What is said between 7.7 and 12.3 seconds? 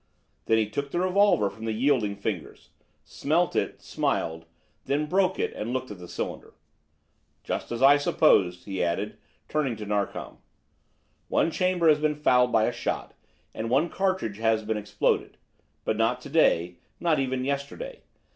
as I supposed," he added, turning to Narkom. "One chamber has been